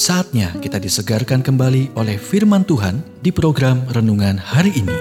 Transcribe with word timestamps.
Saatnya 0.00 0.56
kita 0.64 0.80
disegarkan 0.80 1.44
kembali 1.44 1.92
oleh 1.92 2.16
firman 2.16 2.64
Tuhan 2.64 3.04
di 3.20 3.28
program 3.28 3.84
renungan 3.92 4.40
hari 4.40 4.72
ini. 4.72 4.96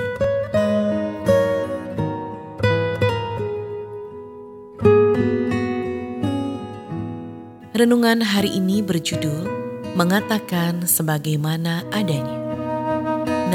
Renungan 7.71 8.19
hari 8.19 8.59
ini 8.59 8.83
berjudul 8.83 9.47
Mengatakan 9.95 10.83
Sebagaimana 10.83 11.87
Adanya. 11.95 12.35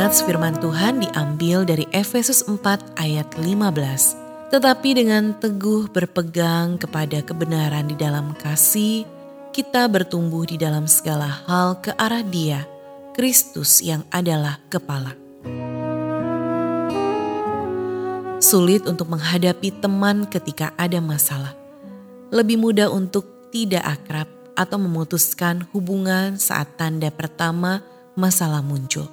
Nats 0.00 0.24
firman 0.24 0.56
Tuhan 0.64 1.04
diambil 1.04 1.68
dari 1.68 1.84
Efesus 1.92 2.40
4 2.48 2.96
ayat 2.96 3.28
15. 3.36 4.48
Tetapi 4.48 4.90
dengan 4.96 5.36
teguh 5.36 5.92
berpegang 5.92 6.80
kepada 6.80 7.20
kebenaran 7.20 7.92
di 7.92 8.00
dalam 8.00 8.32
kasih, 8.32 9.04
kita 9.54 9.86
bertumbuh 9.86 10.42
di 10.50 10.58
dalam 10.58 10.90
segala 10.90 11.30
hal 11.46 11.78
ke 11.78 11.94
arah 11.94 12.26
Dia, 12.26 12.66
Kristus 13.14 13.78
yang 13.78 14.02
adalah 14.10 14.58
kepala. 14.66 15.14
Sulit 18.42 18.82
untuk 18.90 19.14
menghadapi 19.14 19.78
teman 19.78 20.26
ketika 20.26 20.74
ada 20.74 20.98
masalah. 20.98 21.54
Lebih 22.34 22.58
mudah 22.58 22.90
untuk 22.90 23.54
tidak 23.54 23.86
akrab 23.86 24.26
atau 24.58 24.74
memutuskan 24.74 25.62
hubungan 25.70 26.34
saat 26.34 26.74
tanda 26.74 27.14
pertama 27.14 27.78
masalah 28.18 28.58
muncul. 28.58 29.06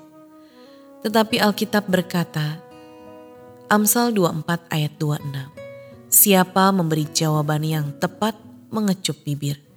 Tetapi 1.05 1.37
Alkitab 1.37 1.85
berkata, 1.85 2.57
Amsal 3.69 4.09
24 4.17 4.73
ayat 4.73 4.97
26, 4.97 5.21
Siapa 6.09 6.73
memberi 6.73 7.05
jawaban 7.13 7.61
yang 7.61 7.93
tepat 8.01 8.33
mengecup 8.73 9.15
bibir 9.21 9.70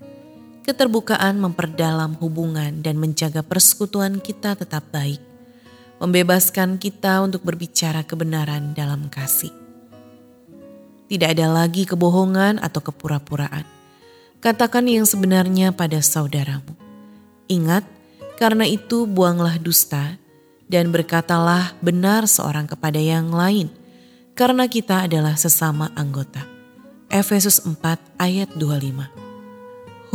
Keterbukaan 0.64 1.36
memperdalam 1.36 2.16
hubungan 2.24 2.80
dan 2.80 2.96
menjaga 2.96 3.44
persekutuan 3.44 4.16
kita 4.16 4.56
tetap 4.56 4.88
baik, 4.88 5.20
membebaskan 6.00 6.80
kita 6.80 7.20
untuk 7.20 7.44
berbicara 7.44 8.00
kebenaran 8.00 8.72
dalam 8.72 9.12
kasih. 9.12 9.52
Tidak 11.04 11.28
ada 11.36 11.52
lagi 11.52 11.84
kebohongan 11.84 12.64
atau 12.64 12.80
kepura-puraan. 12.80 13.68
Katakan 14.40 14.88
yang 14.88 15.04
sebenarnya 15.04 15.76
pada 15.76 16.00
saudaramu. 16.00 16.72
Ingat, 17.44 17.84
karena 18.40 18.64
itu 18.64 19.04
buanglah 19.04 19.60
dusta 19.60 20.16
dan 20.64 20.88
berkatalah 20.88 21.76
benar 21.84 22.24
seorang 22.24 22.64
kepada 22.64 22.96
yang 22.96 23.28
lain, 23.28 23.68
karena 24.32 24.64
kita 24.64 25.04
adalah 25.04 25.36
sesama 25.36 25.92
anggota. 25.92 26.40
Efesus 27.12 27.60
4 27.60 28.00
ayat 28.16 28.48
25 28.56 29.23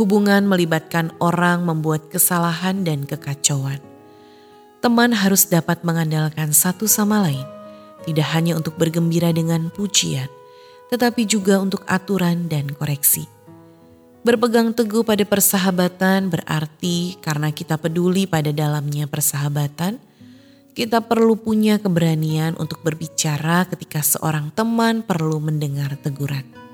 Hubungan 0.00 0.48
melibatkan 0.48 1.12
orang 1.20 1.68
membuat 1.68 2.08
kesalahan 2.08 2.88
dan 2.88 3.04
kekacauan. 3.04 3.84
Teman 4.80 5.12
harus 5.12 5.44
dapat 5.44 5.84
mengandalkan 5.84 6.56
satu 6.56 6.88
sama 6.88 7.20
lain, 7.28 7.44
tidak 8.08 8.32
hanya 8.32 8.56
untuk 8.56 8.80
bergembira 8.80 9.28
dengan 9.28 9.68
pujian, 9.68 10.32
tetapi 10.88 11.28
juga 11.28 11.60
untuk 11.60 11.84
aturan 11.84 12.48
dan 12.48 12.72
koreksi. 12.72 13.28
Berpegang 14.24 14.72
teguh 14.72 15.04
pada 15.04 15.20
persahabatan 15.28 16.32
berarti 16.32 17.20
karena 17.20 17.52
kita 17.52 17.76
peduli 17.76 18.24
pada 18.24 18.56
dalamnya 18.56 19.04
persahabatan, 19.04 20.00
kita 20.72 21.04
perlu 21.04 21.36
punya 21.36 21.76
keberanian 21.76 22.56
untuk 22.56 22.80
berbicara 22.80 23.68
ketika 23.68 24.00
seorang 24.00 24.48
teman 24.56 25.04
perlu 25.04 25.44
mendengar 25.44 25.92
teguran. 26.00 26.69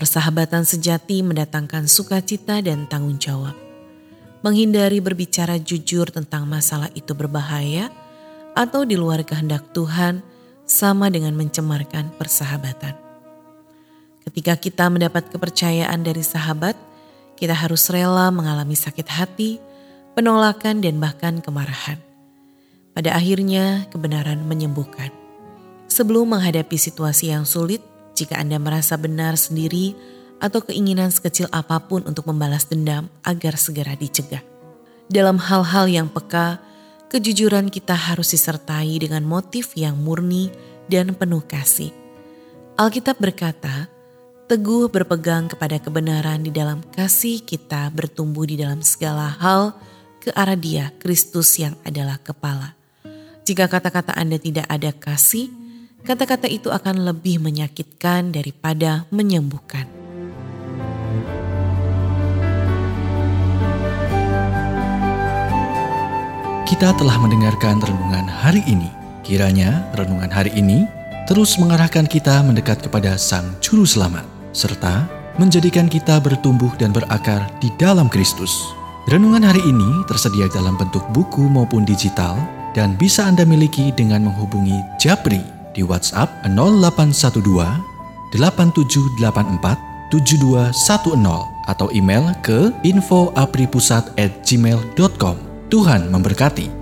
Persahabatan 0.00 0.64
sejati 0.64 1.20
mendatangkan 1.20 1.84
sukacita 1.84 2.64
dan 2.64 2.88
tanggung 2.88 3.20
jawab. 3.20 3.52
Menghindari 4.40 4.96
berbicara 4.96 5.60
jujur 5.60 6.08
tentang 6.08 6.48
masalah 6.48 6.88
itu 6.96 7.12
berbahaya 7.12 7.92
atau 8.56 8.88
di 8.88 8.96
luar 8.96 9.20
kehendak 9.28 9.76
Tuhan 9.76 10.24
sama 10.64 11.12
dengan 11.12 11.36
mencemarkan 11.36 12.16
persahabatan. 12.16 12.96
Ketika 14.24 14.56
kita 14.56 14.88
mendapat 14.88 15.28
kepercayaan 15.28 16.00
dari 16.00 16.24
sahabat, 16.24 16.80
kita 17.36 17.52
harus 17.52 17.84
rela 17.92 18.32
mengalami 18.32 18.80
sakit 18.80 19.04
hati, 19.04 19.60
penolakan, 20.16 20.80
dan 20.80 20.96
bahkan 20.96 21.44
kemarahan. 21.44 22.00
Pada 22.96 23.12
akhirnya, 23.12 23.84
kebenaran 23.92 24.48
menyembuhkan. 24.48 25.12
Sebelum 25.92 26.32
menghadapi 26.32 26.80
situasi 26.80 27.36
yang 27.36 27.44
sulit, 27.44 27.84
jika 28.20 28.36
Anda 28.36 28.60
merasa 28.60 29.00
benar 29.00 29.40
sendiri 29.40 29.96
atau 30.36 30.60
keinginan 30.60 31.08
sekecil 31.08 31.48
apa 31.48 31.80
pun 31.80 32.04
untuk 32.04 32.28
membalas 32.28 32.68
dendam 32.68 33.08
agar 33.24 33.56
segera 33.56 33.96
dicegah. 33.96 34.44
Dalam 35.08 35.40
hal-hal 35.40 35.88
yang 35.88 36.08
peka, 36.12 36.60
kejujuran 37.08 37.72
kita 37.72 37.96
harus 37.96 38.36
disertai 38.36 39.00
dengan 39.00 39.24
motif 39.24 39.72
yang 39.74 39.96
murni 39.98 40.52
dan 40.86 41.16
penuh 41.16 41.42
kasih. 41.44 41.90
Alkitab 42.78 43.18
berkata, 43.18 43.90
teguh 44.46 44.88
berpegang 44.88 45.50
kepada 45.50 45.76
kebenaran 45.82 46.40
di 46.40 46.54
dalam 46.54 46.80
kasih 46.94 47.42
kita 47.44 47.90
bertumbuh 47.90 48.46
di 48.46 48.60
dalam 48.60 48.80
segala 48.80 49.36
hal 49.36 49.74
ke 50.20 50.30
arah 50.36 50.56
dia, 50.56 50.92
Kristus 51.00 51.56
yang 51.56 51.74
adalah 51.82 52.20
kepala. 52.20 52.76
Jika 53.44 53.66
kata-kata 53.66 54.14
Anda 54.14 54.38
tidak 54.38 54.68
ada 54.68 54.92
kasih, 54.94 55.50
kata-kata 56.04 56.48
itu 56.48 56.72
akan 56.72 57.04
lebih 57.04 57.40
menyakitkan 57.42 58.32
daripada 58.32 59.04
menyembuhkan. 59.12 59.86
Kita 66.64 66.96
telah 66.96 67.18
mendengarkan 67.18 67.82
renungan 67.82 68.30
hari 68.30 68.62
ini. 68.64 68.88
Kiranya 69.20 69.84
renungan 69.98 70.32
hari 70.32 70.54
ini 70.56 70.88
terus 71.28 71.60
mengarahkan 71.60 72.08
kita 72.08 72.40
mendekat 72.42 72.80
kepada 72.80 73.14
Sang 73.20 73.46
Juru 73.60 73.84
Selamat, 73.84 74.24
serta 74.50 75.06
menjadikan 75.36 75.86
kita 75.86 76.18
bertumbuh 76.18 76.72
dan 76.80 76.90
berakar 76.90 77.46
di 77.60 77.68
dalam 77.76 78.08
Kristus. 78.08 78.50
Renungan 79.06 79.44
hari 79.44 79.62
ini 79.66 80.06
tersedia 80.06 80.46
dalam 80.50 80.78
bentuk 80.78 81.04
buku 81.10 81.46
maupun 81.50 81.82
digital 81.84 82.38
dan 82.72 82.94
bisa 82.96 83.26
Anda 83.26 83.42
miliki 83.42 83.90
dengan 83.94 84.30
menghubungi 84.30 84.78
Japri 85.02 85.59
di 85.76 85.84
WhatsApp 85.84 86.30
0812 86.46 88.32
8784 88.34 89.90
7210 90.10 91.70
atau 91.70 91.86
email 91.94 92.34
ke 92.42 92.74
infoapripusat@gmail.com. 92.82 95.36
Tuhan 95.70 96.10
memberkati. 96.10 96.79